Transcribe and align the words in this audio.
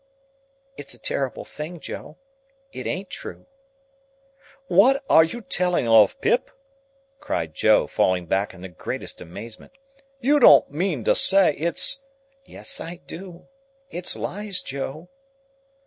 "It's 0.77 0.95
a 0.95 0.99
terrible 0.99 1.45
thing, 1.45 1.79
Joe; 1.79 2.17
it 2.73 2.87
ain't 2.87 3.11
true." 3.11 3.45
"What 4.67 5.03
are 5.07 5.23
you 5.23 5.41
telling 5.41 5.87
of, 5.87 6.19
Pip?" 6.21 6.49
cried 7.19 7.53
Joe, 7.53 7.85
falling 7.85 8.25
back 8.25 8.51
in 8.51 8.61
the 8.61 8.67
greatest 8.67 9.21
amazement. 9.21 9.73
"You 10.19 10.39
don't 10.39 10.71
mean 10.71 11.03
to 11.03 11.13
say 11.13 11.53
it's—" 11.53 12.01
"Yes 12.43 12.79
I 12.81 12.95
do; 13.05 13.47
it's 13.91 14.15
lies, 14.15 14.63
Joe." 14.63 15.09